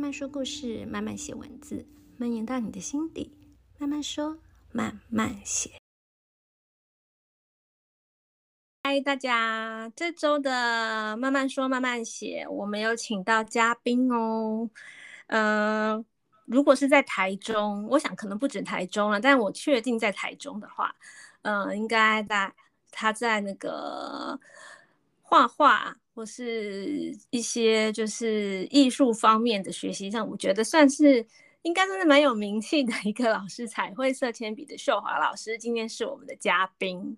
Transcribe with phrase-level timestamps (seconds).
[0.00, 3.36] 慢说故事，慢慢写文字，蔓延到你的心底。
[3.76, 4.38] 慢慢说，
[4.72, 5.72] 慢慢写。
[8.82, 14.70] 嗨，大家，这周的慢慢说慢慢写，我们有请到嘉宾哦。
[15.26, 16.02] 嗯、
[16.46, 20.96] 如果是在台中，我想可能不止台中了，但我确定在台中的话，
[21.42, 22.54] 嗯、应该在
[22.90, 24.40] 他在那个
[25.20, 25.99] 画画。
[26.14, 31.24] 或是一些就是艺术方面的学习上，我觉得算是
[31.62, 37.16] 应该算是蛮有名气的一个老师，彩绘色铅笔的秀华老师，今天是我们的嘉宾。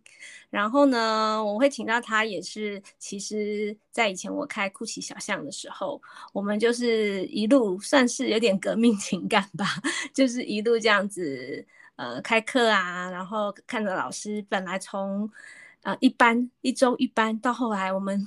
[0.50, 6.00] 然后呢，我会请到他，也是其实在以前我开酷奇小巷的时候，
[6.32, 9.66] 我们就是一路算是有点革命情感吧，
[10.12, 15.30] 就是一路这样子呃开课啊，然后看着老师本来从
[15.82, 18.26] 呃一班一周一班到后来我们。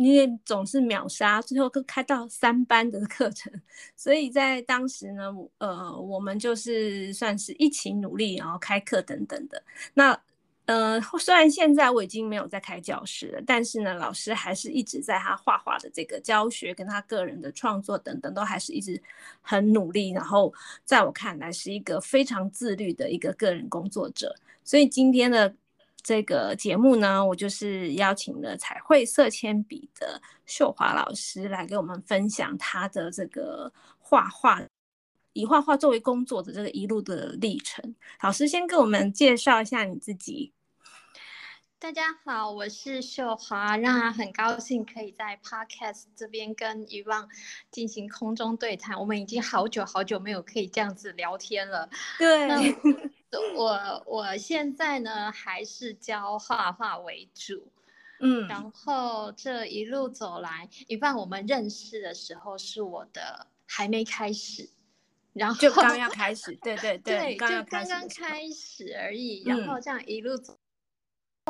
[0.00, 3.52] 你也总是秒杀，最后都开到三班的课程，
[3.94, 9.62] 所以在当时呢，呃，我们就是算是一起努力，然后开课等等的。
[9.92, 10.18] 那
[10.64, 18.98] 呃，虽然现在我已经没有在开教室了，但是呢，老师还是一直在他画画的这个教学跟他个人的创作等等，都还是一直
[19.42, 20.12] 很努力。
[20.12, 20.50] 然后
[20.82, 24.34] 在我看来，是一个非常自律的一个个人工作者。
[24.64, 25.54] 所以今天的。
[26.02, 34.62] 这个节目呢，我就是邀请了彩绘色铅笔的秀华老师来给我们分享他的这个画画，
[35.32, 37.94] 以画画作为工作的这个一路的历程。
[38.22, 40.52] 老师先给我们介绍一下你自己。
[41.80, 47.26] 大家好，我是秀华，那很高兴可以在 Podcast 这边跟 Yvonne
[47.70, 49.00] 进行空中对谈。
[49.00, 51.88] 我们已经好久好久没有可以这样子聊天了。
[52.18, 52.76] 对。
[53.56, 57.72] 我我现在呢还是教画画为主，
[58.20, 64.68] 嗯，然后这一路走来，一般我们认识的时候是我的还没开始，
[65.32, 70.59] 然后就刚要开始，对对对， 就刚刚开始而已，然后这样一路走，嗯，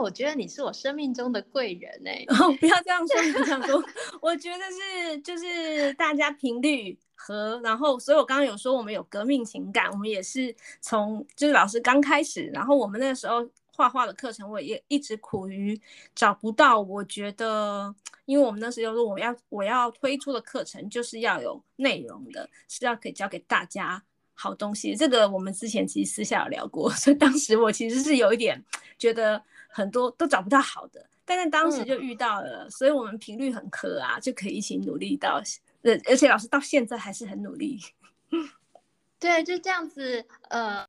[0.00, 3.84] 我觉得你是我生命中的贵人哎，哦， 不要这样说，不要说，
[4.22, 6.98] 我觉得是就是大家频率。
[7.22, 13.46] 和然后，所以我刚刚有说我们有革命情感，我们也是从就是老师刚开始，然后我们那个时候
[13.76, 15.78] 画画的课程，我也一直苦于
[16.14, 16.80] 找不到。
[16.80, 17.94] 我觉得，
[18.24, 24.96] 因为我们那时候说我要我要推出的课程就是要有内容的，是要可以教给大家好东西。
[24.96, 28.64] 这个我们之前其实私下有聊过，所以当时我其实是有一点
[28.98, 35.40] 觉得很多都找不到好的，但是当时就遇到了，嗯、所以我们频率很合啊，就可以一起努力到。
[35.82, 37.80] 呃而且老师到现在还是很努力，
[39.18, 40.86] 对，就这样子，呃，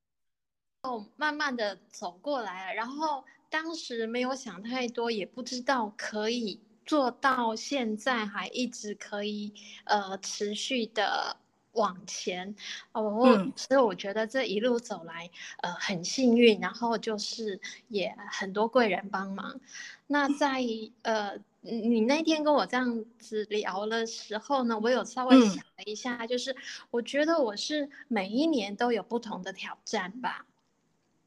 [0.83, 2.73] 哦，慢慢的走过来了。
[2.73, 9.53] 然后当时没有想太多，也不知道可以做到现在，还一直可以
[9.85, 11.37] 呃持续的
[11.73, 12.55] 往前。
[12.91, 15.29] 哦，嗯，所以我觉得这一路走来，
[15.61, 16.59] 呃，很幸运。
[16.59, 17.59] 然后就是
[17.89, 19.59] 也很多贵人帮忙。
[20.07, 20.61] 那在
[21.03, 21.37] 呃。
[21.63, 26.55] 你那天跟我这样子聊的时候呢，我有稍微想了一下，嗯，就是
[26.89, 30.43] 我觉得我是每一年都有不同的挑战吧。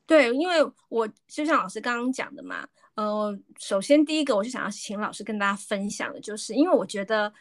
[0.06, 0.56] 对，因为
[0.88, 2.66] 我就像老师刚刚讲的嘛，
[2.96, 7.32] 呃，首先第一个我就想要请老师跟大家分享的，就是因为我觉得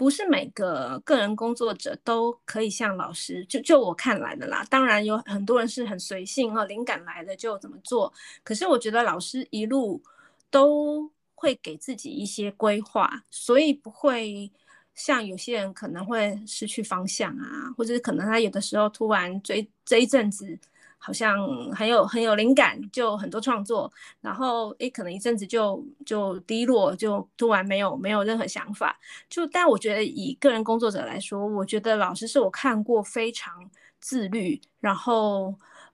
[0.00, 4.64] 不是每个个人工作者都可以像老师，就就我看来的啦。
[4.70, 8.10] 当然有很多人是很随性哦，灵感来了就怎么做。
[8.42, 10.02] 可是我觉得老师一路
[10.50, 11.10] 都。
[11.42, 14.52] 会给自己一些规划，所以不会
[14.94, 20.58] 像有些人可能会失去方向啊，或者是可能他有的时候突然这这一阵子
[21.00, 21.36] 好像
[21.72, 28.96] 很有很有灵感，就很多创作，然后诶可能一阵子就就低落，就突然没有没有任何想法。
[29.28, 33.52] 就但我觉得以个人工作者来说，我觉得老师是我看过非常
[33.98, 35.52] 自律，然后。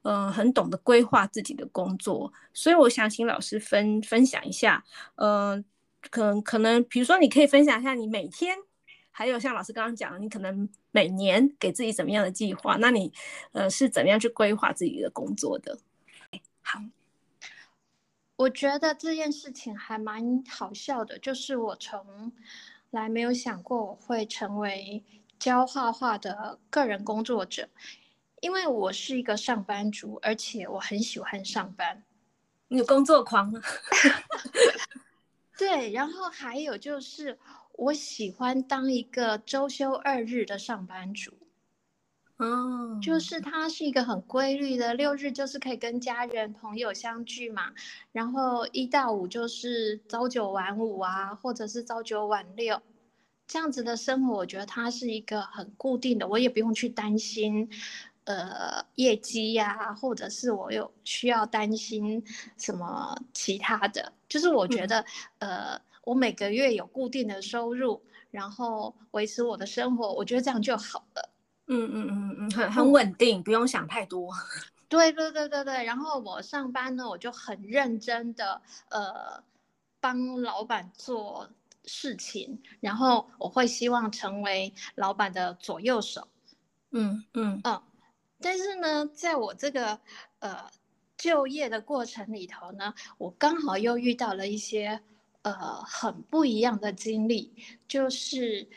[0.08, 4.84] 嗯、很懂得规划自己的工作，所以我想请老师分分享一下。
[5.16, 5.64] 嗯、
[6.12, 8.56] 可能可能，比如说，你可以分享一下你每天，
[9.18, 12.76] 还有像老师刚刚讲的，你可能每年给自己怎么样的计划？
[12.76, 13.10] 那你
[13.52, 15.78] 呃是怎么样去规划自己的工作的？
[16.60, 16.78] 好，
[18.36, 22.30] 我觉得这件事情还蛮好笑的，就是我从
[22.90, 25.02] 来没有想过我会成为
[25.38, 27.70] 教画画的个人工作者。
[28.42, 32.04] 因为我是一个上班族，而且我很喜欢上班。
[32.68, 33.58] 你有工作狂吗？
[35.56, 37.38] 对，然后还有就是
[37.76, 41.32] 我喜欢当一个周休二日的上班族。
[42.38, 47.72] 哦，就是它是一个很规律的，六日就是可以跟家人朋友相聚嘛，
[48.12, 52.82] 然后一到五就是朝九晚五啊，或者是朝九晚六。
[53.46, 57.70] 这样子的生活，我觉得它是一个很固定的，我也不用去担心，
[58.24, 62.22] 呃，业绩呀，或者是我有需要担心
[62.58, 64.12] 什么其他的。
[64.28, 65.00] 就是我觉得，
[65.38, 68.00] 嗯、呃，我每个月有固定的收入，
[68.30, 71.30] 然后维持我的生活，我觉得这样就好了。
[71.66, 74.32] 嗯嗯嗯嗯，很很稳定，不用想太多。
[74.88, 79.42] 对对对对对，然后我上班呢，我就很认真的，呃，
[79.98, 81.50] 帮老板做
[81.86, 86.28] 事情，然后我会希望成为老板的左右手。
[86.92, 87.82] 嗯嗯嗯，
[88.40, 89.98] 但是呢，在我这个
[90.38, 90.70] 呃
[91.16, 95.02] 就业的过程里头呢，我刚好又遇到了一些
[95.52, 97.54] 呃很不一样的经历，
[97.88, 98.68] 就是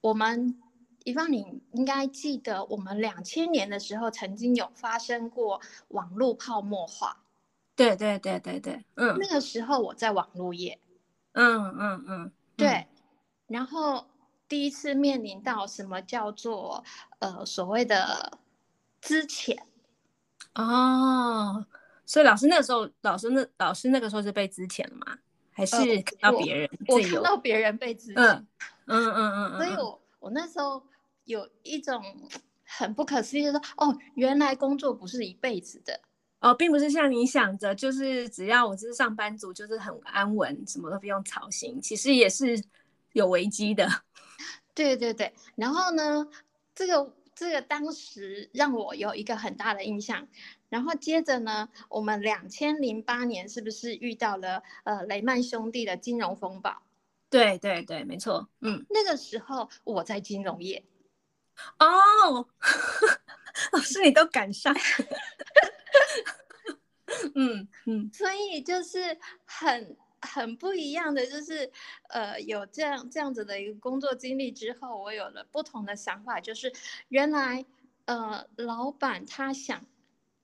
[0.00, 0.58] 我们。
[1.04, 7.24] 一方，你应该记得，我们两千年的时候曾经有发生过网络泡沫化。
[7.74, 10.78] 对对对对对，嗯，那个时候我在网络业，
[11.32, 12.86] 嗯嗯嗯，嗯对，
[13.48, 14.06] 然后
[14.46, 16.84] 第一次面临到什么叫做
[17.18, 18.38] 呃所谓的
[19.00, 19.58] 资遣。
[20.54, 21.66] 哦，
[22.06, 25.18] 所以老师那个时候，老师那老师那个时候是被资遣了吗？
[25.52, 26.96] 还是看到别人、呃我？
[26.96, 28.20] 我看到别人被资遣。
[28.20, 28.46] 嗯
[28.86, 30.82] 嗯嗯嗯，所以我我那时候。
[31.24, 32.02] 有一种
[32.64, 36.00] 很不可思议的说，哦，原来工作不是一辈子的
[36.40, 41.80] 哦，并不是像你想着，就是只要我是上班族，就是很安稳，什么都不用操心。
[41.80, 42.60] 其实也是
[43.12, 43.88] 有危机的。
[44.74, 46.26] 对对对，然后呢，
[46.74, 50.26] 这个这个当时让我有一个很大的印象。
[50.72, 56.82] 然后接着呢，我们两千零八年是不是遇到了呃雷曼兄弟的金融风暴？
[57.28, 58.48] 对对对，没错。
[58.60, 60.82] 嗯，那个时候我在金融业。
[61.78, 62.48] 哦，
[63.72, 64.74] 老师你都赶上，
[67.36, 71.70] 嗯嗯，所以就是很很不一样的，就是
[72.08, 76.72] 呃有这样这样子的一个工作经历之后，我有了不同的想法，就是
[77.08, 77.62] 原来
[78.06, 79.84] 呃老板他想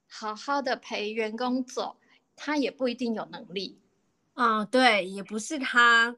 [0.08, 1.96] 好好的陪员工走，
[2.34, 3.78] 他也不一定有能力，
[4.34, 6.16] 啊、哦，对，也不是他。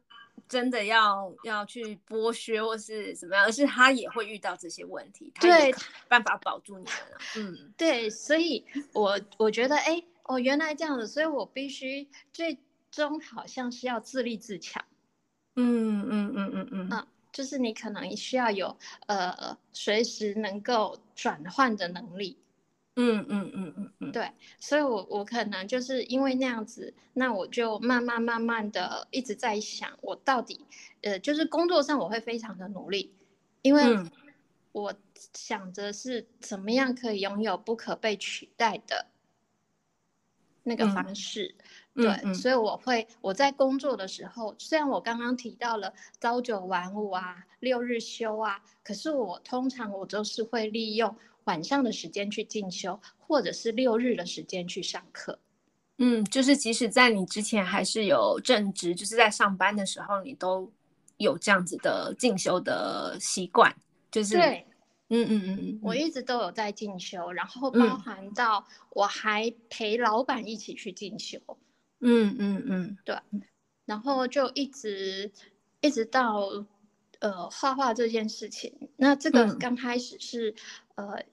[0.48, 5.72] 真的要要去剥削或是怎么样，而是他也会遇到这些问题，他也
[6.08, 6.92] 办法保住你们。
[7.36, 12.58] 嗯，对，所以我我觉得，哎，哦，原来这样子，所以我必须最
[12.90, 14.84] 终好像是要自立自强。
[15.54, 18.76] 嗯嗯嗯嗯嗯，嗯，就是你可能需要有
[19.06, 22.36] 呃随时能够转换的能力。
[22.96, 30.66] 嗯嗯嗯嗯嗯，对，所以我我可能就是因为那样子，那我就慢慢慢慢的一直在想，我到底，
[31.02, 33.14] 呃，就是工作上我会非常的努力，
[33.62, 33.96] 因为
[34.72, 34.92] 我
[35.34, 39.06] 想着是怎么样可以拥有不可被取代的
[40.64, 41.54] 那个方式，
[41.94, 51.16] 嗯、对，嗯嗯、所以我会我在工作的时候，虽然我刚刚提到了朝九晚五啊，六日休啊，可是我通常我都是会利用。
[51.44, 55.38] 晚上的时间去进修，或者是六日的时间去上课。
[55.98, 60.72] 嗯，就是即使在你之前还是有正职，就是在上班的时候，你都
[61.18, 63.74] 有这样子的进修的习惯。
[64.10, 64.66] 就是对，
[65.08, 71.38] 嗯嗯嗯嗯，我一直都有在进修，然后包含到我还陪老板一起去进修。
[72.00, 73.16] 嗯嗯嗯，对，
[73.84, 75.30] 然后就一直
[75.82, 76.48] 一直到
[77.20, 78.90] 呃画画这件事情。
[78.96, 80.54] 那这个刚开始是、
[80.96, 81.24] 嗯、呃。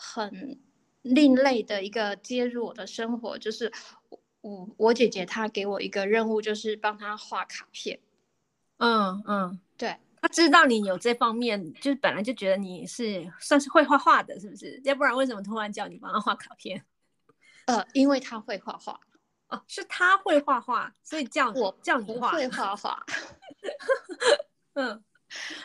[0.00, 0.56] 很
[1.02, 3.72] 另类的一个接入我的生活，就是
[4.42, 7.98] 我我姐姐她给我一个任务，就是帮她画卡片。
[8.76, 14.80] 嗯嗯，对，她知道你有这方面，就是本来就觉得你是算是会画画的，是不是？
[14.84, 16.84] 要不然为什么突然叫你帮她画卡片？
[17.66, 19.00] 呃，因为她会画画。
[19.48, 22.30] 哦，是她会画画，所以叫我叫你画。
[22.30, 23.04] 会画画。
[24.74, 25.02] 嗯。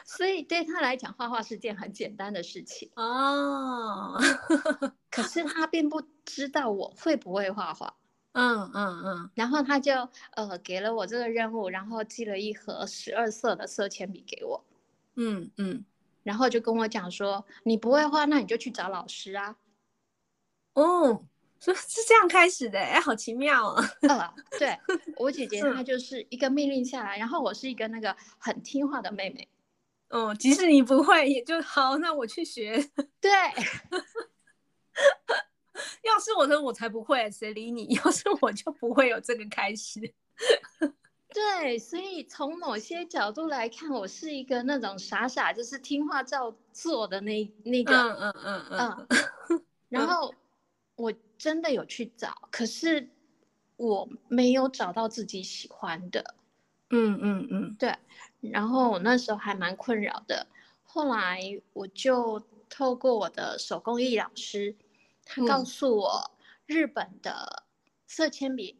[0.05, 4.19] 所以对他来讲，画画是件很简单的事情哦。
[5.09, 7.95] 可是他并不知道我会不会画画。
[8.33, 9.29] 嗯嗯嗯。
[9.35, 9.93] 然后他就
[10.31, 14.63] 呃给了我这个任务，然后寄了一盒十二色的色铅笔给我。
[15.15, 15.85] 嗯嗯。
[16.23, 19.57] 然后就跟我讲说：“你不会画，那你就去找老师啊。”
[20.73, 21.25] 哦，
[21.59, 23.85] 是是这样开始的，哎，好奇妙啊。
[24.01, 24.75] 呃，对，
[25.17, 29.47] 我姐姐她就是一个命令下来，然后我是一个那个很听话的妹妹。
[30.13, 32.77] 哦，即使你不会也就好，那我去学。
[33.19, 33.31] 对，
[36.03, 37.85] 要是我说我才不会，谁理你？
[38.05, 39.99] 要是我就不会有这个开始。
[41.33, 49.07] 对，所以从某些角度来看，我是一个那种傻傻就是听话照做的那那个，嗯嗯嗯嗯。
[49.49, 50.31] 嗯然后
[50.95, 53.09] 我真的有去找，可是
[53.77, 56.35] 我没有找到自己喜欢的。
[56.91, 57.95] 嗯嗯嗯，对。
[58.51, 60.45] 然后我那时候还蛮困扰的。
[60.83, 61.39] 后来
[61.73, 64.75] 我就透过我的手工艺老师，
[65.25, 66.31] 他告诉我，
[66.65, 67.63] 日本的
[68.05, 68.77] 色铅笔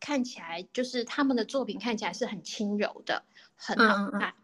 [0.00, 3.24] 看起来就是他们的作品看起来是很轻柔的，
[3.56, 4.34] 很好看。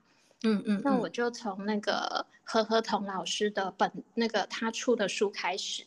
[0.42, 0.82] 嗯嗯。
[0.84, 5.86] 那我就从那个何和彤老师的本那个他出的书开始。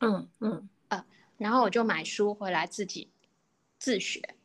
[0.00, 1.04] 嗯嗯呃，
[1.38, 3.10] 然后我就买书回来自己
[3.78, 4.36] 自学。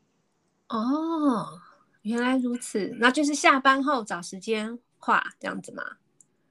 [0.70, 1.62] 哦，
[2.04, 4.80] 原来如此，那就是下班后找时间。
[5.04, 5.84] 画这样子吗？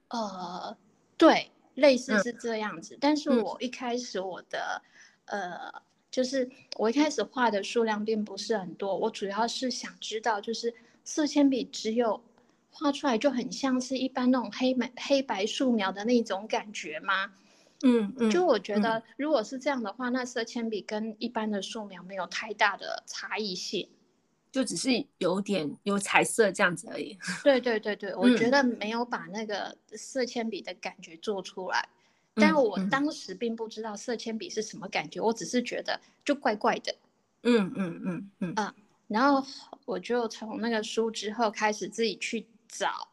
[0.09, 0.75] 呃，
[1.15, 2.95] 对，类似是这样子。
[2.95, 4.81] 嗯、但是我一开始我的，
[5.27, 5.81] 嗯、呃，
[6.11, 8.93] 就是我一开始画的数量并不是很多。
[8.93, 12.21] 我主要是想知道，就是色铅笔只有
[12.71, 17.31] 画出来就很像是一般那种黑白黑白素描的那种感觉吗？
[17.83, 18.29] 嗯嗯。
[18.29, 23.87] 就我觉得，如果是这样的话，嗯、那色铅笔跟一般的素描没有太大的差异性。
[24.51, 24.89] 就只是
[25.19, 27.17] 有点有彩色这样子而已。
[27.43, 31.87] 对对对对，我觉得没有把那个色铅笔的感觉做出来。
[32.35, 36.93] 嗯、但我当时并不知道色铅笔是什么感觉，嗯、我只是觉得就怪怪的。
[37.43, 38.75] 嗯嗯嗯嗯啊，
[39.07, 39.45] 然后
[39.85, 43.07] 我就从那个书之后开始自己去找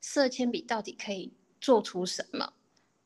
[0.00, 2.52] 色铅笔到底可以做出什么。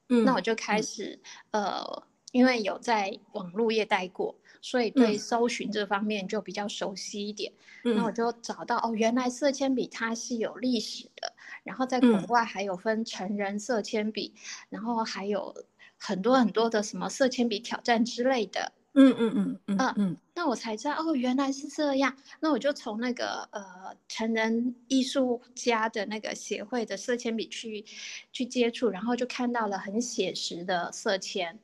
[0.09, 1.19] 嗯，那我就开始、
[1.53, 2.03] 嗯、呃，
[2.33, 4.35] 因为有在网络业待过。
[4.67, 7.53] 所以对搜寻这方面就比较熟悉一点，
[7.85, 11.33] 那、嗯、我就找到哦，原来色铅笔它是有历史的，
[11.63, 15.55] 然后在国外还有分成人色铅笔，嗯、然后还有
[15.97, 18.73] 很多很多的什么色铅笔挑战之类的。
[18.95, 22.17] 嗯嗯嗯嗯嗯嗯，那我才知道哦，原来是这样。
[22.41, 23.63] 那我就从那个呃
[24.09, 27.85] 成人艺术家的那个协会的色铅笔去
[28.33, 31.57] 去接触，然后就看到了很写实的色铅。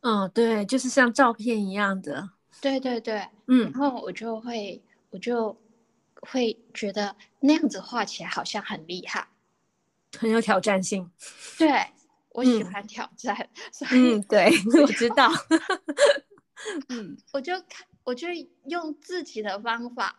[0.00, 2.30] 嗯、哦，对，就是像照片一样的。
[2.60, 5.56] 对对对，嗯，然后我就会，我就
[6.22, 9.28] 会觉得那样子画起来好像很厉害，
[10.18, 11.10] 很有挑战性。
[11.56, 11.86] 对，
[12.30, 14.50] 我喜欢挑战，嗯、所以嗯，对，
[14.82, 15.30] 我知道。
[16.88, 18.28] 嗯，我就看，我就
[18.64, 20.16] 用自己的方法，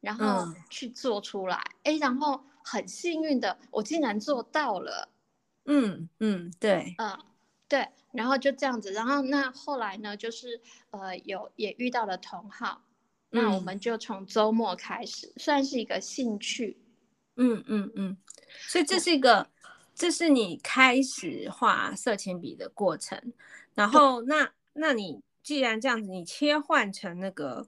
[0.00, 1.56] 然后去做出来。
[1.82, 5.10] 哎、嗯，然后很幸运的，我竟然做到了。
[5.66, 7.18] 嗯嗯，对，嗯。
[7.68, 12.82] 对，然后就这样子，然后那后来呢，就是呃有也遇到了同好，
[13.30, 16.78] 嗯、那我们就从周末开始，算是一个兴趣。
[17.34, 18.16] 嗯嗯嗯，
[18.68, 19.48] 所以这是一个，嗯、
[19.96, 23.20] 这是你开始画色铅笔的过程。
[23.74, 27.66] 然后那那你既然这样子，你切换成那个，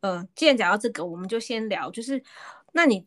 [0.00, 2.22] 呃，既然讲到这个，我们就先聊，就是
[2.72, 3.06] 那你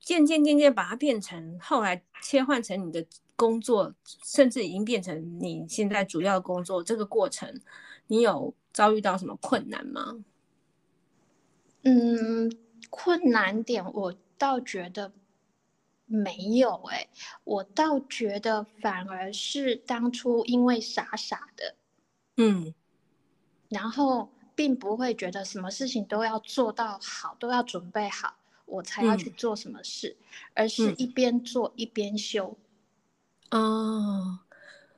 [0.00, 3.06] 渐渐渐渐把它变成后来切换成你的。
[3.38, 7.60] 工作甚至已经变成你现在主要的工作，这个过程，
[8.08, 10.24] 你有遭遇到什么困难吗？
[11.82, 12.52] 嗯，
[12.90, 15.12] 困难点我倒觉得
[16.06, 17.08] 没有诶、欸，
[17.44, 21.76] 我倒觉得反而是当初因为傻傻的，
[22.38, 22.74] 嗯，
[23.68, 28.34] 然后并不会觉得什么事情都要做到好，都要准备好，
[28.66, 32.58] 我才要去做什么事，嗯、而是一边做一边修。
[33.50, 34.38] 哦，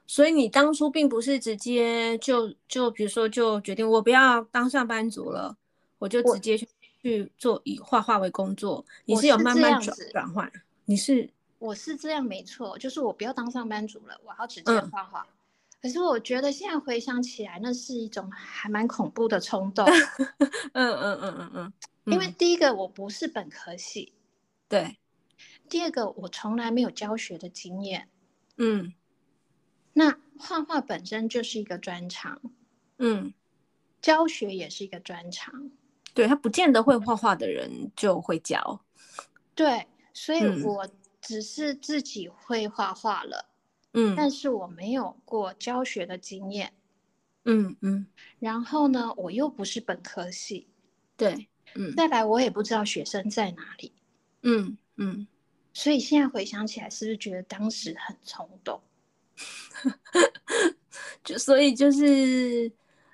[0.07, 5.57] 所以你当初并不是直接就就比如说就决定我不要当上班族了，
[5.99, 6.69] 我就直接去
[7.01, 8.85] 去做以画画为工作。
[9.05, 10.51] 你是有慢慢转转换？
[10.87, 11.31] 你是
[11.61, 15.21] 我是这样没错，就是我不要当上班族了，我要直接画画。
[15.21, 15.33] 嗯、
[15.83, 19.87] 可是我觉得现在回想起来，那是一种还蛮恐怖的冲动。
[20.75, 21.73] 嗯嗯嗯嗯嗯，
[22.07, 24.13] 嗯因为第一个我不是本科系，
[24.69, 24.97] 对，
[25.69, 28.09] 第二个我从来没有教学的经验。
[28.63, 28.93] 嗯，
[29.95, 32.39] 那画画本身就是一个专长，
[32.99, 33.33] 嗯，
[34.03, 35.71] 教学也是一个专长，
[36.13, 38.85] 对，他不见得会画画的人就会教，
[39.55, 40.87] 对，所以我
[41.23, 43.47] 只是自己会画画了，
[43.95, 46.75] 嗯，但是我没有过教学的经验，
[47.45, 48.07] 嗯嗯，
[48.41, 50.67] 然后呢，我又不是本科系，
[51.17, 53.95] 对，嗯，再来我也不知道学生在哪里，
[54.43, 55.27] 嗯嗯。
[55.73, 58.81] 所以现在回想起来，是不是觉得当时很冲动？
[61.25, 62.71] 就所以就是，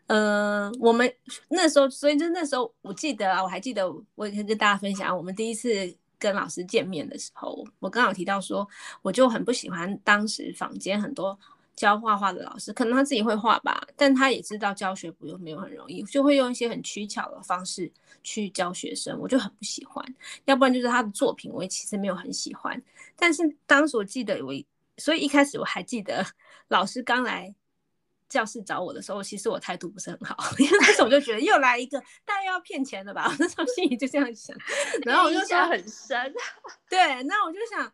[0.06, 1.12] 呃，我们
[1.48, 3.84] 那时候，所以就那时候，我记得啊，我还记得，
[4.14, 8.66] 我以前跟大家分享，我们第一次跟老师见面的时候，我刚好提到说，
[9.02, 11.38] 我就很不喜欢当时房间很多。
[11.76, 17.92] 教画画的老师，可能他自己会画吧，但他也知道教学不用没有很容易，就会用一些很取巧的方式
[18.25, 20.04] 去教学生，我就很不喜欢。
[20.47, 22.83] 要不然就是他的作品，我也其实没有很喜欢。
[23.14, 24.52] 但是当时我记得我，
[24.97, 26.25] 所以一开始我还记得
[26.68, 27.54] 老师刚来
[28.28, 34.56] 教室找我的时候，其实我态度不是很好， 因为那时候我就觉得又来一个，大概要骗钱的吧， 我那时候心里就这样想，
[35.04, 36.35] 然后我就想很深，
[36.88, 37.85] 对，那我就想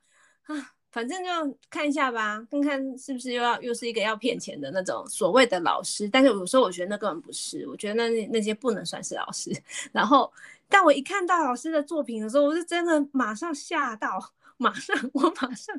[0.47, 9.50] 啊，反正就看一下吧，看看是不是又要又是一个要骗钱的那种所谓的老师，但是有时候我觉得那根本不是，我觉得那那些不能算是老师。
[9.90, 10.32] 然后，
[10.68, 15.75] 但我一看到老师的作品的时候，我是真的马上吓到，马上我马上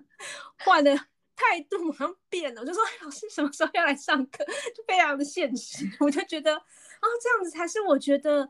[0.57, 1.07] 换了。
[1.35, 5.83] 态度好像变了，我就说老师什么时候要来上课，就非常的现实。
[5.99, 6.59] 我就觉得啊、
[7.01, 8.47] 哦，这样子才是我觉得，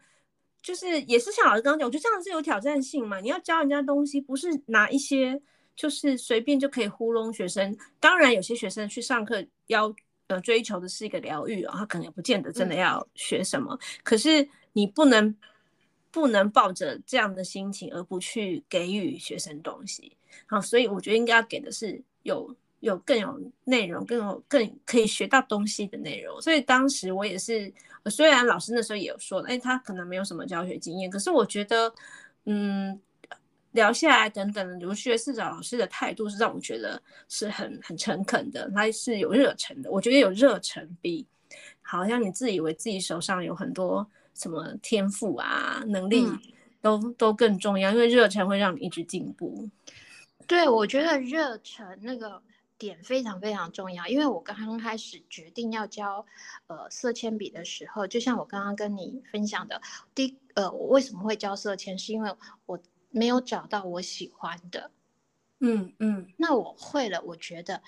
[0.62, 3.22] 就是也是像老师刚刚讲，我觉得这样子是有挑战性嘛。
[3.22, 5.42] 你要教人家东西，不是拿一些
[5.76, 7.76] 就是随便就可以糊弄学生。
[8.00, 9.94] 当然，有些学生去上课要
[10.28, 13.74] 呃追求的是一个疗愈啊，他可能也不见得真的要学什么。
[13.76, 15.36] 嗯、可是你不能
[16.12, 20.16] 不能抱着这样的心情而不去给予学生东西
[20.48, 20.60] 啊。
[20.62, 22.56] 所以我觉得应该要给的是有。
[22.84, 27.74] 有更有内容，更有更可以学到东西的内容，所以当时我也是，
[28.12, 31.94] 虽然老师那时候也有说，哎，他可能没有什么教学经验，可是我觉得，
[32.44, 33.00] 嗯，
[33.74, 39.92] 聊下来等等，刘学士找老师的态度是让我觉得是很很诚恳的，他是有热忱的。
[39.92, 41.28] 我觉得有热忱比
[41.82, 46.26] 好像你自以为自己手上有很多什么天赋啊能力
[46.82, 49.70] 都、嗯、都更重要，因为热忱会让你一直进步。
[50.48, 52.42] 对，我觉得热忱那个。
[52.76, 56.26] 点非常非常重要，因为我刚刚开始决定要教
[56.68, 59.80] 呃色铅笔的时候，就像我刚刚跟你分享的，
[60.14, 62.78] 第呃我为什么会教色铅，是因为我
[63.14, 64.92] 没有找到我喜欢的，
[65.62, 67.82] 嗯嗯，那我会了，我觉得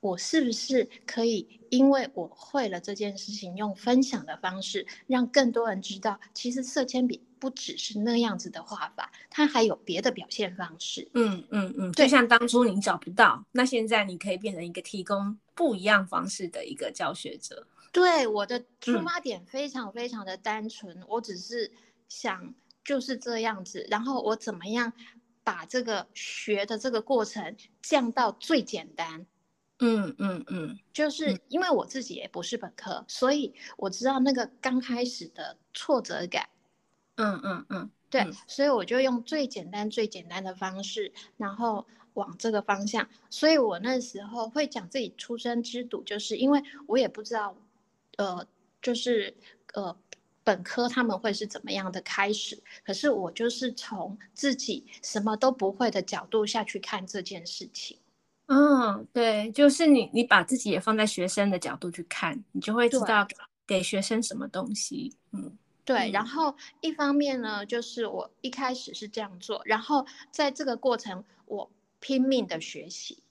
[0.00, 7.20] 我是不是可以，因为我会了这件事情，用分享的方式让更多人知道，其实色铅笔。
[7.40, 11.08] 不只是那样子的画法，它还有别的表现方式。
[11.14, 17.66] 嗯嗯嗯，就像当初你找不到，那现在你可以变成一个提供不一样方式的一个教学者。
[17.92, 21.72] 对，我的出发点非常非常的单纯，嗯，我只是
[22.10, 22.54] 想
[22.90, 24.92] 就是这样子，然后我怎么样
[25.44, 29.24] 把这个学的这个过程降到最简单。
[29.78, 36.48] 嗯嗯嗯，就是因为我自己也不是本科，所以我知道那个刚开始的挫折感。
[37.14, 43.08] 嗯嗯嗯，对嗯，所以我就用最简单最简单的方式，然后往这个方向。
[43.30, 47.56] 所以我那时候会讲自己出生之赌，就是因为我也不知道，
[48.16, 48.44] 呃，
[48.82, 49.36] 就是
[49.74, 49.96] 呃，
[50.44, 52.60] 本科他们会是怎么样的开始。
[52.84, 57.96] 可是我就是从自己什么都不会的角度下去看这件事情。
[58.46, 63.26] 嗯，对，就是你你把自己也放在学生的角度去看，你就会知道
[63.66, 65.14] 给学生什么东西。
[65.32, 65.56] 嗯。
[65.82, 73.22] 对，然后一方面呢，就是我一开始是这样做，然后在这个过程，我拼命的学习。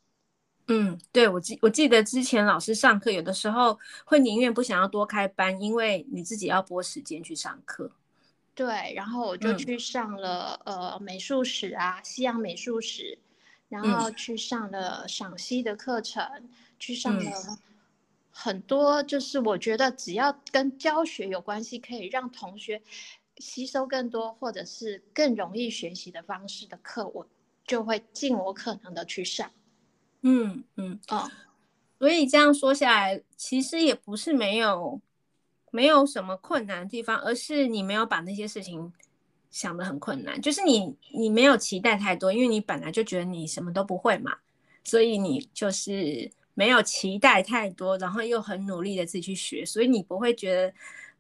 [0.72, 7.92] 嗯，对，我记我记得之前老师上课，有的时候会宁愿不想要多开班，因为你自己要拨时间去上课。
[8.54, 13.18] 对，然后我就去上了、嗯、呃美术史啊，西洋美术史，
[13.68, 17.58] 然后去上了赏析的课程，嗯、去上了。
[18.30, 22.80] 很多就是我觉得只要跟教学有关系，可以让同学
[23.38, 27.28] 吸收更多或者是更容易学习的方式的课，我
[27.66, 29.50] 就会尽我可能的去上。
[30.22, 31.30] 嗯嗯哦，
[31.98, 35.00] 所以这样说下来，其实也不是没有
[35.72, 38.92] 没有什么困难的地方，而是你没有把那些事情
[39.52, 44.38] 想得很困难，就是你你没有期待太多，因为你本来就觉得你什么都不会嘛，
[44.84, 46.32] 所以你就是。
[46.56, 50.74] 没有期待太多，然后又很努力的自己去学，所以你不会觉得，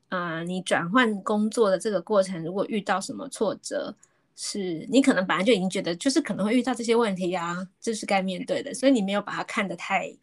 [0.09, 3.95] 呃，你转换工作的这个过程，如果遇到什么挫折，
[4.41, 10.15] 是你可能本来就已经觉得，就是可能会遇到这些问题啊，这是该面对的，所以你没有把它看得太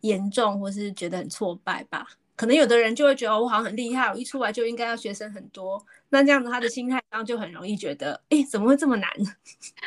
[0.00, 2.06] 严重，或是觉得很挫败吧。
[2.36, 5.84] 可能有的人就会觉得，哦，我好像很厉害，我一出来就应该要学生很多。
[6.08, 9.10] 那这样子他的心态上就很容易觉得，哎，怎么会这么难？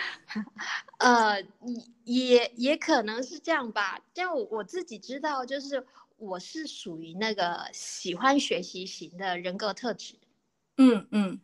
[0.99, 1.43] 呃，
[2.03, 3.99] 也也可能是这样吧。
[4.13, 5.83] 但我，我自己知道，就是
[6.17, 10.13] 我是属于那个喜欢学习型的人格特质。
[10.77, 11.41] 嗯嗯，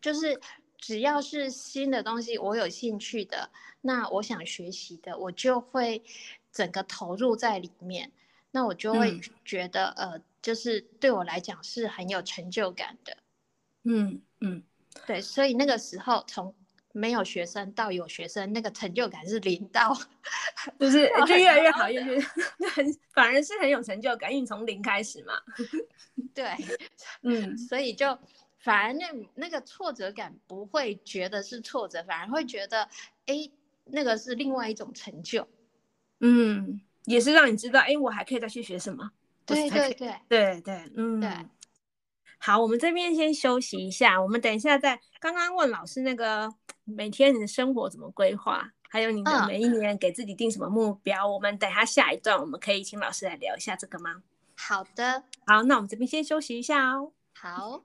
[0.00, 0.40] 就是
[0.78, 6.02] 只要是新的东西，我有兴趣的，那我想学习的，我就会
[6.52, 8.12] 整个投入在里面。
[8.52, 13.16] 那我就会觉得，嗯、呃，就是对我来讲是很有成就感的。
[13.84, 14.62] 嗯嗯，
[15.06, 16.54] 对，所以那个时候从
[16.92, 19.94] 没有学生到有学生，那个成就感是零到，
[20.80, 22.18] 就是 就越来越好，越越
[22.74, 25.34] 很反而是很有成就感，因为你从零开始嘛。
[26.32, 26.50] 对，
[27.22, 28.18] 嗯，所以就
[28.66, 32.82] 反而那那个挫折感不会觉得是挫折，反而会觉得，
[33.26, 33.48] 哎，
[33.84, 35.46] 那个是另外一种成就。
[36.18, 36.80] 嗯。
[37.04, 39.08] 也是让你知道，哎，我还可以再去学什么。
[39.44, 41.30] 对对对对对，嗯，对。
[42.38, 46.52] 好，我们这边先休息一下，我们等一下再刚刚问老师那个
[46.82, 54.24] 每天你的生活怎么规划，还有你的每一年给自己定什么目标，嗯、我们等一下下一段我们可以请老师来聊一下这个吗？
[54.56, 57.12] 好的，好，那我们这边先休息一下哦。
[57.34, 57.84] 好。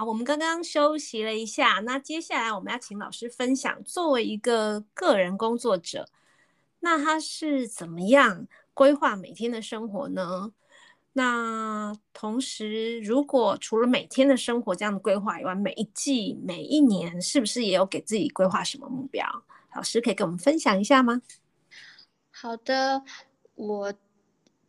[0.00, 6.08] 好，我们刚刚休息了一下，那接下来我们要请老师分享，作为一个个人工作者，
[6.78, 10.54] 那他是怎么样规划每天的生活呢？
[11.12, 19.22] 那同时，如果除了每天的生活这样的规划以外，每一季、每一年是不是也有给自己规划什么目标？
[19.76, 21.20] 老师可以跟我们分享一下吗？
[22.30, 23.02] 好的，
[23.54, 23.92] 我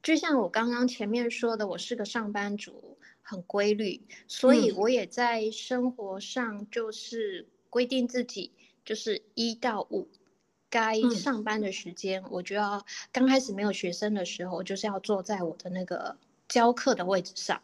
[0.04, 2.91] 就像我刚刚前面说的，我是个上班族，
[3.22, 8.52] 很规律，所以我也在生活上就是规定自己，
[8.84, 10.10] 就是一到五
[10.70, 16.18] 该上班的时间，我就要刚开始没有学生的时候，就是要坐在我的那个。
[16.52, 17.64] 教课的位置上，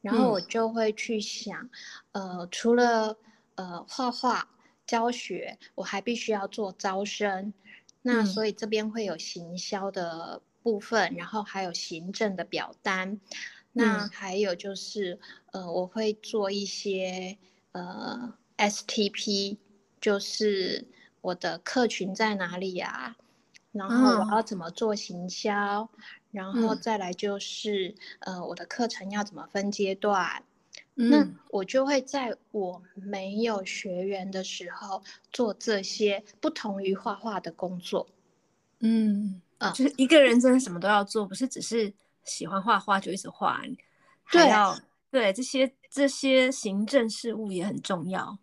[0.00, 1.68] 然后我就会去想，
[2.12, 3.16] 嗯、呃，除了
[3.56, 4.48] 呃画画
[4.86, 7.52] 教学，我还必须要做招生，
[8.00, 13.18] 那所以这边会有行销的部分，嗯、然后还有行政的表单，
[13.72, 15.18] 那还有就是
[15.52, 17.38] 呃我会做一些
[17.72, 19.56] 呃 STP，
[20.00, 20.86] 就是
[21.20, 23.16] 我的客群在哪里呀、啊，
[23.72, 25.82] 然后我要怎么做行销。
[25.82, 25.88] 嗯
[26.32, 30.42] 然后再来就是，嗯、呃，我的课程要怎么分阶段？
[30.94, 38.08] 嗯、那我就会在我没有学员的时候做这些不同于画画的工作。
[38.80, 41.92] 嗯，啊、嗯，就是一个人真的什么都要做，不是只是
[42.24, 43.62] 喜欢画画就一直画，
[44.24, 44.78] 还要
[45.10, 48.38] 对，这些这些行政事务也很重要。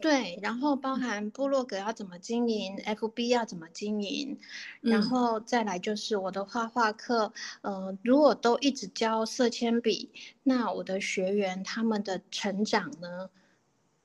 [0.00, 4.38] 对，然后包含部落格要怎么经营，FB 要怎么经营，
[4.80, 7.30] 然后再来就是我的画画课，
[7.60, 10.10] 呃，如果都一直教色铅笔，
[10.42, 13.28] 那我的学员他们的成长呢？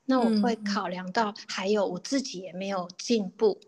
[0.04, 3.58] 那我会考量到，还有我自己也没有进步，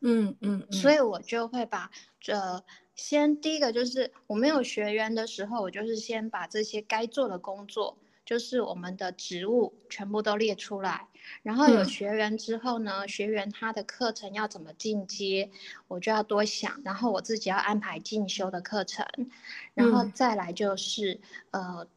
[0.00, 2.62] 嗯嗯，嗯，所以我就会把这
[3.02, 11.08] 先第一个就是我没有学员的时候，我就是先把这些该做的工作，就是我们的职务全部都列出来。
[11.42, 15.50] 然后有学员之后呢，嗯、学员他的课程要怎么进阶，
[15.88, 16.80] 我就要多想。
[16.84, 19.04] 然后我自己要安排进修的课程，
[19.74, 21.88] 然后再来就是，嗯、呃，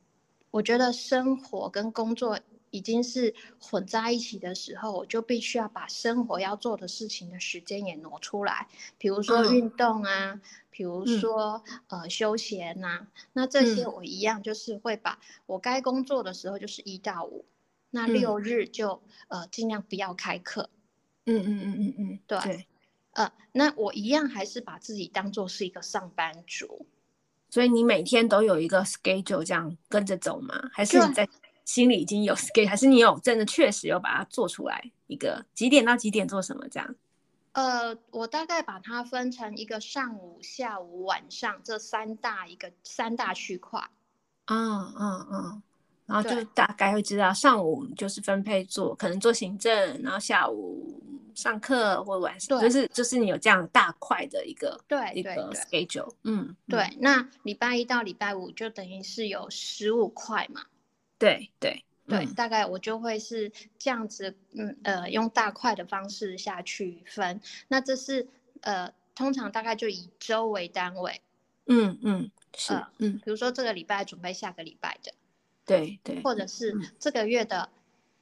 [0.50, 2.40] 我觉得生活跟工作
[2.76, 17.46] 已经是混在一起的时候，我就必须要把生活要做的事情的时间也挪出来，比如说运动啊，嗯、比如说、嗯、呃休闲呐、啊，那这些我一样就是会把我该工作的时候就是一到五。
[17.92, 20.70] 那六日就、嗯、呃尽量不要开课，
[21.26, 22.68] 嗯嗯嗯嗯嗯，对，对。
[23.12, 26.86] 呃，那我一样还是把自己当做是一个上班族，
[27.50, 30.70] 所以你每天都有一个 schedule 这样跟着走吗？
[30.74, 31.26] 还是你在
[31.66, 36.96] 心里已经有 schedule，还是你有真的确实有把它做出来一个几点到几点做什么这样？
[37.52, 43.82] 呃，我大概把它分成一个上午、下午、晚上这三大一个三大区块。
[44.46, 45.64] 嗯嗯嗯。
[46.06, 51.02] 然后就大概会知道，上午就是分配做，可能做行政，然后下午
[51.34, 56.96] 上课或晚上，对就是就是你有这样大块的一个对一个 schedule，嗯，对。
[57.00, 60.62] 那礼拜一到礼拜五就等于是有十五块嘛，
[61.26, 67.42] 对对对，嗯、大概我就会是这样子，嗯呃，用大块的方式下去分。
[67.68, 68.28] 那这是
[68.62, 71.22] 呃，通常大概就以周为单位，
[71.66, 75.14] 嗯嗯是，呃、嗯，比如说这个礼拜准备下个礼拜的。
[75.66, 77.72] 对对，或者是这个月的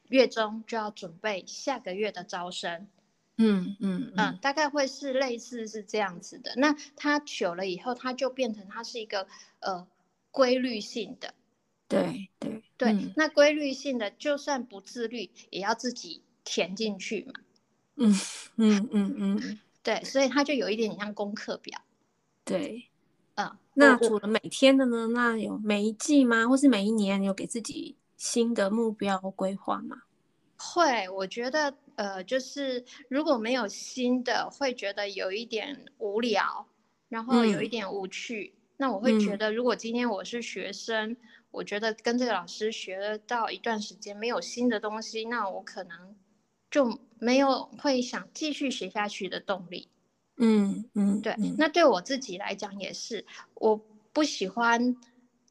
[0.07, 2.87] 月中就要准备下个月的招生，
[3.35, 6.53] 嗯嗯嗯，嗯，大概会是类似是这样子的。
[6.55, 9.27] 那它久了以后，它就变成它是一个
[9.59, 9.85] 呃
[10.31, 11.33] 规律性的，
[11.89, 12.91] 对对对。
[12.91, 17.33] 嗯、那规律性的，就算不自律，也要自己填进去嘛。
[17.95, 18.11] 嗯
[18.57, 21.79] 嗯嗯嗯，对，所以它就有一点像功课表，
[22.43, 22.89] 对。
[23.35, 25.07] 嗯，那除了每天的呢？
[25.13, 26.47] 那有每一季吗？
[26.47, 30.03] 或是每一年有给自己新的目标规划吗？
[30.55, 36.67] 会，我觉得呃，就是如果没有新的，会觉得有一点无聊，
[37.09, 38.53] 然后有一点无趣。
[38.55, 41.17] 嗯、那我会觉得，如果今天我是学生，嗯、
[41.53, 46.15] 我觉得跟这个老师学了到一段时间没有新的东西，那我可能
[46.69, 49.87] 就没有会想继续学下去的动力。
[50.37, 51.35] 嗯嗯，对。
[51.57, 53.79] 那对我自己来讲也是，我
[54.11, 54.97] 不喜欢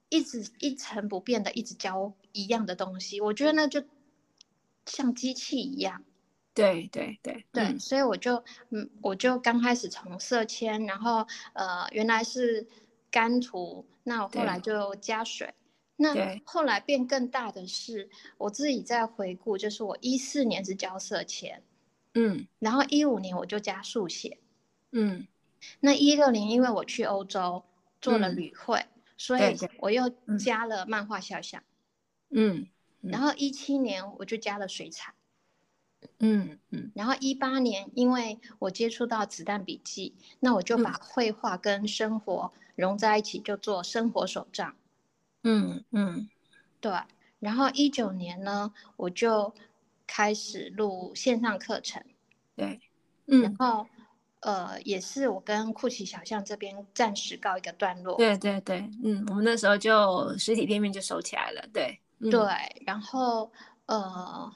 [0.09, 3.83] 一直一成不变的一直教一样的东西，我觉得那就
[4.85, 6.03] 像机器一样。
[6.55, 12.67] 对对对对，嗯、所以我就嗯，我就刚开始从色铅，然后呃，原来是
[13.11, 15.55] 干涂，那我后来就加水，
[16.03, 21.63] 那后来变更大的是，我自己在回顾，就是我一四年是交涉前，
[22.15, 24.39] 嗯，然后一五年我就加速写，
[24.91, 25.27] 嗯，
[25.81, 27.65] 那一六年因为我去欧洲
[28.01, 31.63] 做了旅会，嗯、所以我又加了漫画肖像，
[32.31, 32.67] 嗯，
[33.01, 33.11] 嗯。
[33.11, 35.15] 然后一七年我就加了水彩。
[36.19, 44.75] 嗯嗯，然后一八年，因为我接触到子弹笔记，那我就把绘画跟生活融在一起，就做生活手账。
[45.45, 46.29] 嗯嗯，
[46.81, 46.93] 对。
[47.41, 49.53] 然后一九年呢，我就
[50.07, 52.03] 开始录线上课程。
[52.57, 52.81] 对，
[53.27, 53.43] 嗯。
[53.43, 53.87] 然后
[54.41, 58.17] 呃，也是我跟酷奇小象这边暂时告一个段落。
[58.17, 61.65] 对对对，嗯，我们那时候就实体店面就收起来了。
[61.73, 62.41] 对，嗯、对。
[62.87, 63.51] 然后
[63.87, 64.53] 呃。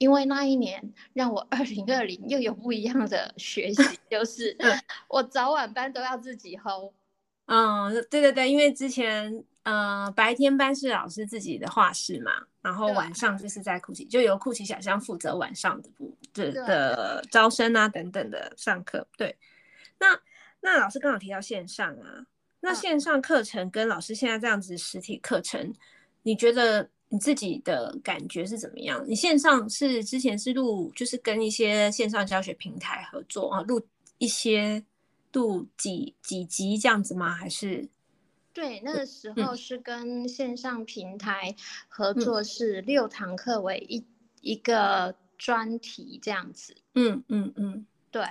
[0.00, 4.56] 因为那一年让我二零二零又有不一样的学习，就是
[5.10, 6.94] 我早晚班都要自己 hold。
[7.44, 19.06] 嗯，对对对，因为之前呃白天班是老师自己的画室嘛，然后晚上就是在酷奇，就由酷奇小象负责晚上的部的的招生啊等等的上课。
[19.16, 19.36] 对，
[19.98, 20.20] 那
[20.60, 22.26] 那老师刚好提到线上啊，
[22.60, 25.72] 那线上课程跟老师现在这样子实体课程，
[26.22, 26.88] 你觉得？
[27.12, 29.04] 你自己的感觉是怎么样？
[29.04, 33.84] 你线上是之前是录，就是跟一些线上教学平台合作啊，录
[34.18, 34.80] 一些
[35.32, 37.34] 录几几集这样子吗？
[37.34, 37.88] 还是？
[38.52, 41.54] 对，那个时候是跟线上平台
[41.88, 44.06] 合作，是六堂课为一、嗯、
[44.40, 46.76] 一个专题这样子。
[46.94, 48.24] 嗯嗯嗯，对。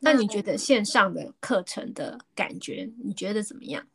[0.00, 3.86] 那你觉得线上的课程的感觉，你觉得怎么样？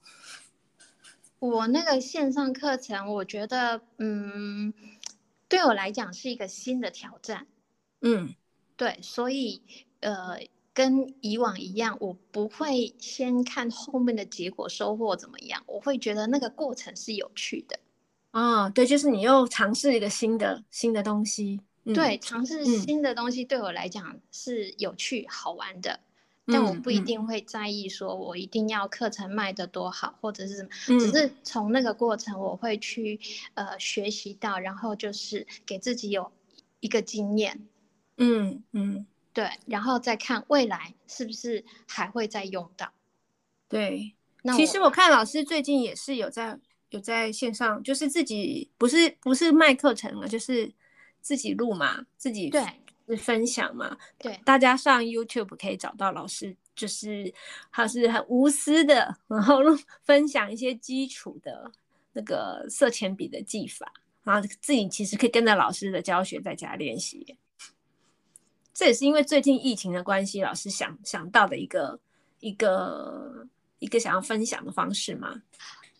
[1.39, 4.73] 我那个线上课程，我觉得，嗯，
[5.47, 7.47] 对我来讲是一个新的挑战。
[8.01, 8.33] 嗯，
[8.75, 9.61] 对，所以，
[9.99, 10.39] 呃，
[10.73, 17.79] 跟以往一样，我不会先看后面的结果收获怎么样，我会觉得那个过程是有趣的。
[18.31, 21.59] 哦，对，就是你又尝试一个新的新的东西。
[21.85, 25.99] 嗯、对，尝试新的东西对我来讲是有趣好玩的。
[26.51, 33.19] 但我不一定会在意，说我一定要课程卖得多好，嗯、或者是什么，只是从那个过程，我会去
[33.53, 36.31] 呃学习到，然后就是给自己有
[36.79, 37.67] 一个经验，
[38.17, 39.05] 嗯嗯，
[39.39, 42.91] 对，然后再看未来是不是还会再用到。
[43.67, 50.71] 对，那其实我看老师最近也是有在有在线上，就是自己不是不是卖课程了，就是
[51.21, 52.61] 自己录嘛，自己对。
[53.17, 57.33] 分享嘛，对，大家上 YouTube 可以找到老师，就是
[57.71, 59.61] 他是很无私的，然后
[60.03, 61.71] 分享一些基础的
[62.13, 63.91] 那个色铅笔的技法，
[64.23, 67.35] 然后自己其实可以跟着老师的教学在家练习。
[68.79, 71.99] 这也是因为最近疫情的关系，老师想想到的一个
[72.39, 73.45] 一个
[73.79, 75.41] 一个想要分享的方式吗？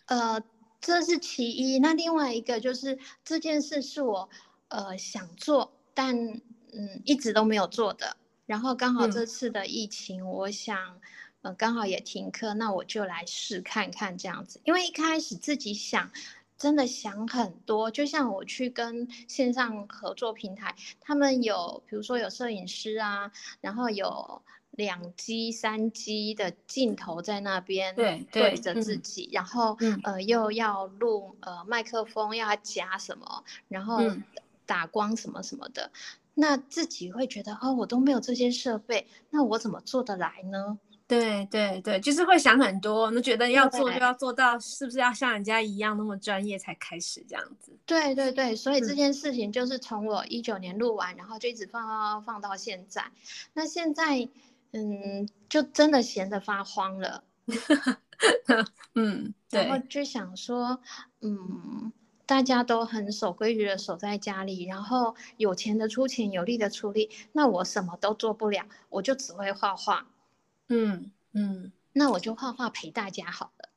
[0.06, 0.42] 呃，
[0.80, 1.78] 这是其一。
[1.78, 4.30] 那另外一个就是这件事是我
[4.68, 6.40] 呃想做，但。
[6.72, 8.16] 嗯，一直都没有做的，
[8.46, 11.00] 然后刚好这次的疫情，嗯、我想，
[11.42, 14.60] 呃，刚好也停课，那我就来试看看这样子。
[14.62, 16.12] 因为一开始自己想，
[16.60, 24.42] 真的想很多，就像我去跟线上合作平台，他们有，比如说有摄影师啊，然后有
[24.72, 33.98] 两机、三机的镜头在那边对对着自己，嗯、然后、嗯、呃又要录呃麦克风要夹什么，然后
[34.66, 35.86] 打光什么什么的。
[35.86, 35.90] 嗯
[36.34, 40.78] 那自己会觉得哦，我都没有这些设备，那我怎么做得来呢？
[41.18, 47.76] 对对对，就是会想很多，那觉得要做就要做到，是不是要像人家一样那么专业才开始这样子？
[47.84, 53.04] 对对对，所以这件事情就是从我一九年录完，嗯、然后就一直放放放到现在。
[53.52, 54.28] 那现在
[54.72, 57.24] 嗯，就真的闲得发慌了。
[58.94, 60.80] 嗯，对，然后就想说
[61.20, 61.92] 嗯。
[62.26, 67.10] 大家都很守规矩的守在家里，然后有钱的出钱，有力的出力。
[67.32, 70.06] 那我什么都做不了，我就只会画画。
[70.70, 73.68] 嗯嗯，那我就画画陪大家好了。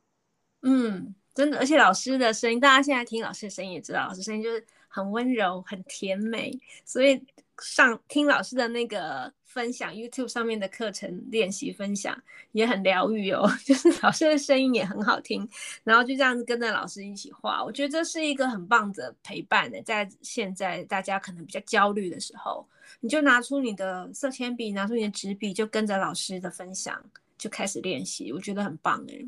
[0.61, 7.19] 嗯，真的，而且老师的声音，大家现在听老师的声音也知道，老师声音就是很温柔、很甜美，所以
[7.61, 12.17] 上听老师的那个分享，YouTube 上面的课程练习分享
[12.51, 15.47] 也很疗愈哦， 就是老师的声音也很好听，
[15.83, 22.67] 然后就这样子跟着老师一起画，我觉得这是一个很棒的陪伴的，在现在大家可能比较焦虑的时候，
[22.99, 26.99] 你就拿出你的色铅笔，拿出你的纸笔，就跟着老师的分享
[27.37, 29.25] 就开始练习，我觉得很棒哎。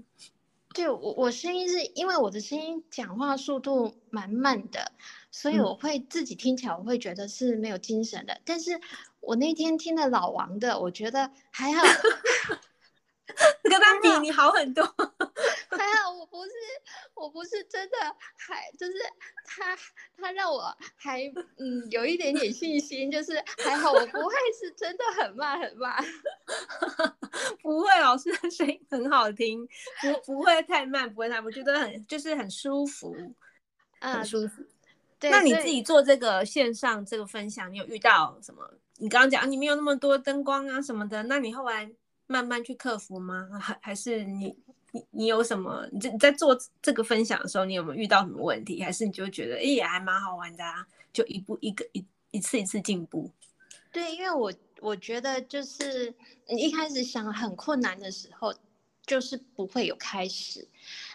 [0.73, 4.91] 对我，我声音是因为我的声音讲话速度蛮慢的，
[5.37, 8.33] 所以我会自己听起来我会觉得是没有精神的。
[8.33, 8.79] 嗯、但是
[9.19, 11.83] 我那天听了老王的，我觉得还好。
[13.63, 14.81] 跟他比，你好很多。
[14.85, 16.51] 还好，我不是，
[17.15, 17.97] 我不是真的，
[18.37, 18.93] 还就是
[19.43, 19.77] 他，
[20.17, 21.21] 他让我还
[21.57, 26.01] 嗯有一点点信心，就是还好，我不会是真的很慢很慢。
[27.61, 29.67] 不会，老师的声音很好听，
[30.01, 33.13] 不不会太慢，不会太，我觉得很就是很舒服，
[33.99, 34.61] 很舒服。
[34.61, 34.67] 嗯、
[35.29, 38.69] 对，那你自己做这个线上这个分享，你有遇到什么？
[38.97, 41.91] 你刚刚讲你没有那么多灯光啊什么的，那你后来？
[42.27, 43.47] 慢慢去克服吗？
[43.61, 44.57] 还还是你
[44.93, 45.87] 你你有什么？
[45.91, 48.81] 你在做这个分享的时候，你有没有遇到什么问题？
[48.81, 50.87] 还是你就觉得哎，也还蛮好玩的啊？
[51.13, 53.29] 就一步一个一一次一次进步。
[53.91, 56.11] 对，因为我我觉得就是
[56.47, 58.51] 你一开始想很困难的时候，
[59.05, 60.67] 就是不会有开始。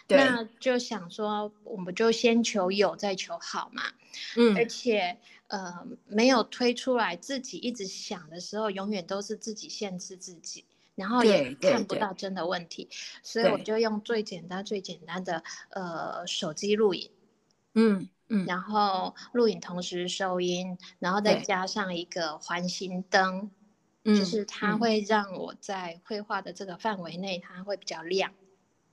[0.07, 0.17] 对。
[0.17, 3.83] 那就想说，我们就先求有，再求好嘛。
[4.35, 4.55] 嗯。
[4.55, 10.65] 而且呃，没有推出来，自己一直想的时候，永远都是自己限制自己。
[10.93, 12.87] 然后也看不到真的问题，
[13.23, 17.09] 所以我就用最简单、最简单的呃手机录影，
[17.73, 23.49] 嗯嗯，然后录影同时收音，然后再加上一个环形灯，
[24.03, 28.31] 就是它会让我在绘画的这个范围内它会比较亮，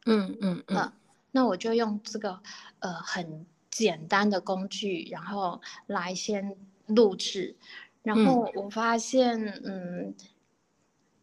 [0.07, 0.93] 嗯嗯嗯、呃，
[1.33, 2.41] 那我就用这个
[2.81, 6.57] 呃很简单的工具，然后来先
[6.87, 7.57] 录制，
[8.03, 10.09] 然后我发现嗯。
[10.09, 10.15] 嗯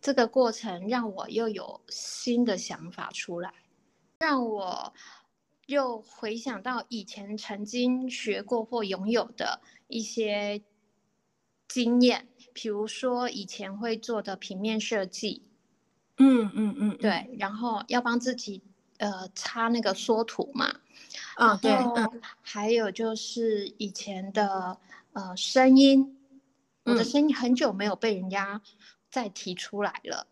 [0.02, 3.52] 这个过程让我又有新的想法出来，
[4.20, 4.94] 让我
[5.66, 10.62] 又回想到以前曾经学过或拥有的一些
[11.68, 15.42] 经验，比如说以前会做的平面设计，
[16.18, 18.62] 嗯嗯嗯，对，然后要帮自己
[18.98, 20.74] 呃擦那个缩图嘛，
[21.36, 24.78] 啊对，嗯，还有就是以前的
[25.14, 26.18] 呃声音，
[26.84, 28.62] 我的声音很久没有被人家。
[29.12, 30.28] 再提出来了，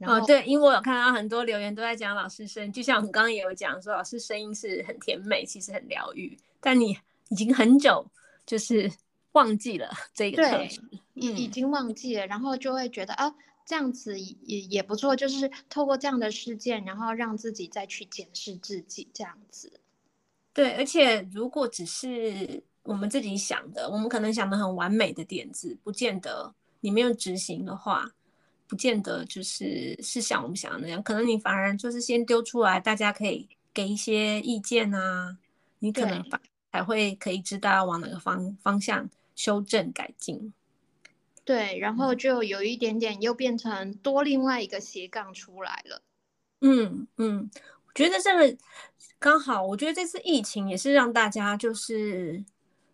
[0.00, 6.38] 哦、对，因为我有看到很多留言都在讲老师声，就像我们刚刚也有讲说，老师声音是很甜美，其实很疗愈。
[6.60, 6.98] 但你
[7.30, 8.06] 已经很久
[8.44, 8.92] 就是
[9.32, 10.82] 忘记了这个特质，
[11.14, 13.34] 已已经忘记了，然后就会觉得啊，
[13.66, 19.80] 这样子也也不错，就是透过这样的事件，然后让自己再去检视自己这样子。
[20.54, 28.10] 对，而且如果只是我们自己想的，我们可能想的很完美的点子，不见得你没有执行的话。
[28.68, 35.38] 不见得就是是像我们想的那样，可能你反而就是先丢出来，大家可以给一些意见啊，
[35.78, 36.40] 你可能反
[36.72, 40.52] 才会可以知道要往哪个方方向修正改进。
[41.46, 46.02] 对，然后就有一点点又变成多另外一个斜杠出来了。
[46.60, 47.50] 嗯嗯，
[47.86, 48.54] 我觉得这个
[49.18, 52.44] 刚好，我觉得这次疫情也是让大家就是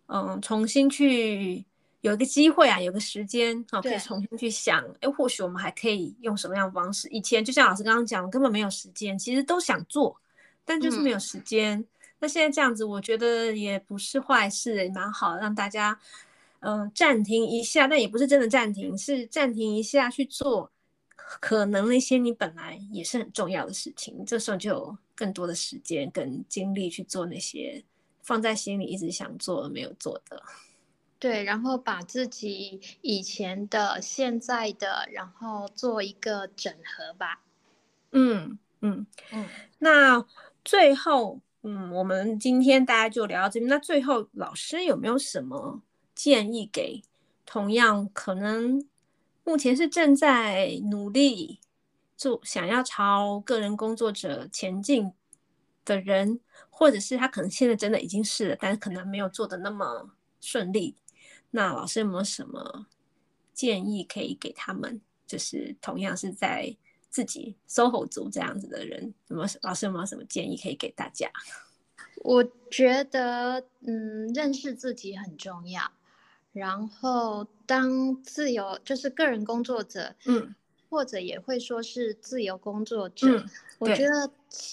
[0.07, 1.65] 嗯重新去。
[2.03, 7.07] 有一个机会啊，有个时间啊，可以重新去想，哎，或许我们还可以用什么样的方式？
[7.11, 10.21] 以前就像老师刚刚讲，根本没有时间，其实都想做，
[10.65, 11.79] 但就是没有时间。
[11.79, 11.87] 嗯、
[12.19, 15.97] 那现在这样子，我觉得也不是坏事，也蛮好，让大家
[16.63, 20.73] 嗯、呃、暂停一下，但也不是真的暂停，是暂停一下去做
[21.41, 24.25] 可能那些你本来也是很重要的事情。
[24.27, 27.83] 这时候就有更多的时间跟精力去做那些
[28.23, 30.43] 放在心里一直想做而没有做的。
[31.19, 37.41] 对，然后把自己以前的、现在的，然后做一个整合吧。
[38.11, 39.47] 嗯嗯嗯。
[39.79, 40.27] 那
[40.65, 43.71] 最后，嗯，我们今天大家就聊到这边。
[43.71, 45.81] 那最后，老师有没有什么
[46.23, 47.03] 建议给
[47.45, 48.87] 同样可能
[49.43, 51.59] 目前是正在努力
[52.17, 55.13] 做、想要朝个人工作者前进
[55.85, 56.39] 的人，
[56.71, 60.95] 或者是他可能现在真的已经是了，但是可能没有做的那么顺利？
[61.51, 62.87] 那老师有没有什么
[63.53, 65.01] 建议可以给他们？
[65.27, 66.77] 就是同样是在
[67.11, 71.29] 自己 SOHO 族这样子的人，有没有老师有没有什么建议可以给大家？
[72.19, 75.91] 我觉得，嗯，认识自己很重要。
[76.53, 80.55] 然后，当自由就是个人工作者，嗯，
[80.91, 83.27] 或者也会说是自由工作者。
[83.27, 83.49] 嗯，
[83.79, 84.31] 我觉得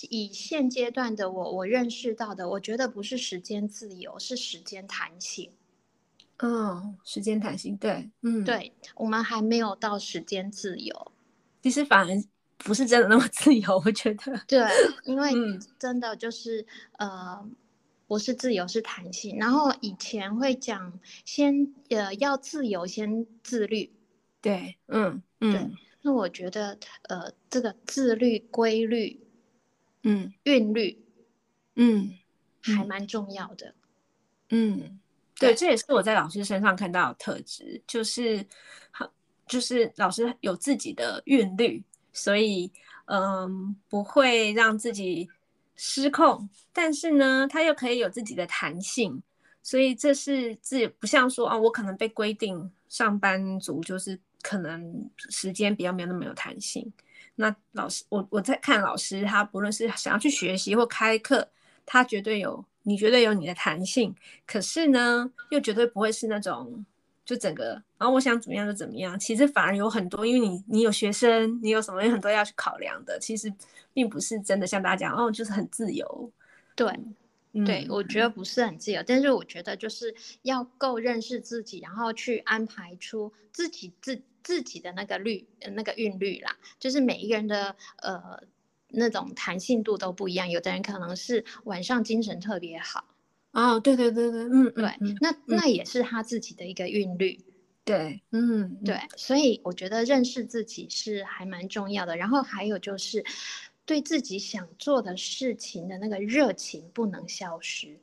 [0.10, 5.52] 以现阶段的我，我认识到的，我觉得不是时间自由，是时间弹性。
[6.42, 11.12] 嗯，时间弹性，对，嗯，对，我们还没有到时间自由。
[11.62, 12.24] 其实反而
[12.58, 14.42] 不是真的那么自由，我觉得。
[14.48, 14.66] 对，
[15.04, 15.34] 因为
[15.78, 16.62] 真的就是、
[16.98, 17.50] 嗯、呃，
[18.10, 19.38] 不是自由，是弹性。
[19.38, 23.94] 然后以前会讲，先呃要自由，先自律。
[24.42, 25.54] 对，嗯嗯。
[25.54, 29.22] 对，那我觉得呃，这个自律、规律，
[30.02, 31.02] 嗯，韵律，
[31.76, 32.18] 嗯，
[32.62, 33.76] 还蛮重要的。
[34.50, 35.00] 嗯，
[35.36, 38.44] 对，这也是我在老师身上看到的特质，就是
[38.92, 39.10] 好。
[39.48, 41.84] 就是老师有自己的韵律，
[42.14, 42.72] 所以
[43.06, 45.28] 嗯，不会让自己
[45.82, 49.24] 失控，但是呢，他又可以有自己的弹性，
[49.64, 56.92] 所以这是自不像说啊，我可能被规定上班族就是可能时间比较没有那么有弹性。
[57.36, 61.48] 那老师，我我在看老师，他不论是想要去学习或开课，
[61.86, 64.14] 他绝对有，你绝对有你的弹性，
[64.46, 66.86] 可是呢，又绝对不会是那种。
[67.30, 69.20] 就整个，然后我想怎么样就怎么样。
[69.20, 73.20] 其实反而有很多，因为你你有学生，你有什么有很多要去考量的。
[73.20, 73.54] 其实
[73.94, 76.32] 并不是真的像大家讲，哦，就是很自由。
[76.74, 76.92] 对，
[77.54, 86.58] 嗯、对，我觉得不是很自由，但是我觉得就是要够认识自己，然后去安排出自己自自己的那个律那个韵律啦。
[86.80, 88.42] 就是每一个人的呃
[88.88, 93.06] 那种弹性度都不一样，有的人可能是晚上精神特别好。
[93.52, 97.40] 哦，对对对对，嗯，对，嗯、那那也是他自己的一个韵律，
[97.84, 102.16] 对，嗯，对，所以我觉得认识自己是还蛮重要的。
[102.16, 103.26] 然后还有就是，
[103.86, 108.00] 对自己想做的事情的那个热情不能消失。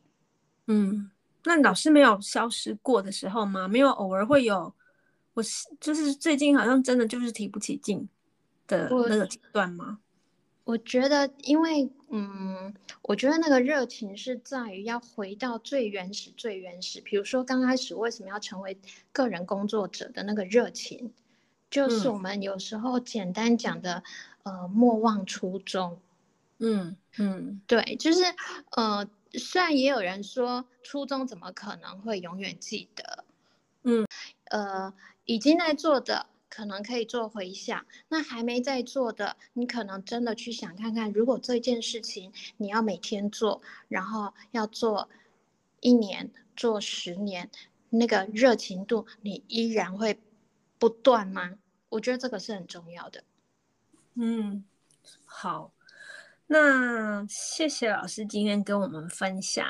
[0.66, 1.10] 嗯，
[1.44, 3.68] 那老师没有消失过的时候吗？
[3.68, 4.74] 没有，偶尔会有。
[5.34, 8.08] 我是就是最近好像真的就是提不起劲
[8.66, 9.98] 的那个阶段吗？
[10.66, 17.00] 我觉得，因为，嗯，我觉得那个热情是在于要回到最原始、最原始。
[17.00, 18.76] 比如说，刚开始为什么要成为
[19.12, 21.12] 个人工作者的那个热情，
[21.70, 24.02] 就是我们有时候简单讲的，
[24.42, 26.00] 嗯、呃，莫忘初衷。
[26.58, 28.24] 嗯嗯，对，就是，
[28.72, 33.24] 呃，虽然也有人说初衷怎么可能会永远记得，
[33.84, 34.04] 嗯，
[34.50, 34.92] 呃，
[35.26, 36.26] 已经在做的。
[36.48, 45.08] 可能可以做回想，那还没在做的，你可能真的去想看看，如果这件事情你要每天做，然后要做
[45.80, 47.50] 一年、做十年，
[47.90, 50.18] 那个热情度你依然会
[50.78, 51.58] 不断吗？
[51.88, 53.24] 我觉得这个是很重要的。
[54.14, 54.64] 嗯，
[55.24, 55.72] 好。
[56.48, 59.66] 那谢谢老师今天跟我们分享。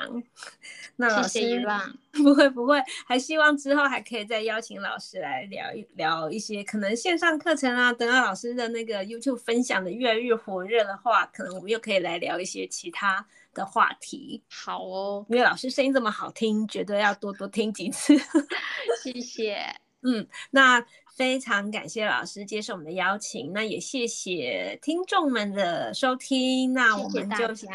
[0.95, 1.39] 那老师
[2.13, 7.91] 不会不会，还希望之后还可以再邀请老师来聊一聊一些可能线上课程啊。
[7.91, 13.25] 等到老师的那个 YouTube 分享的越来越火热的话，可能我们又可以来聊一些其他
[13.55, 14.43] 的话题。
[14.47, 18.15] 好哦，因为老师声音这么好听，绝对要多多听几次。
[19.01, 19.57] 谢谢。
[20.03, 20.85] 嗯，那。
[21.17, 27.67] 非常感谢老师接受我们的邀请，那也谢谢听众们的收听，那我们就谢谢，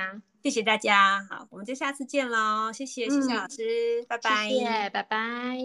[0.44, 5.58] 谢谢大家，好，我们就下次见喽，谢谢，谢谢老师，嗯、拜拜，谢谢，拜拜。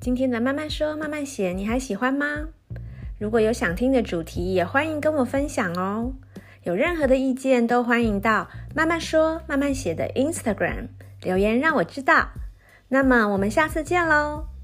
[0.00, 2.48] 今天的慢慢说慢慢写，你还喜欢吗？
[3.20, 6.14] 如果有想听的主题，也欢迎跟我分享哦。
[6.68, 10.88] 有任何的意见都欢迎到慢慢说慢慢写的 Instagram
[11.22, 12.28] 留言让我知道。
[12.88, 14.57] 那么我们下次见喽。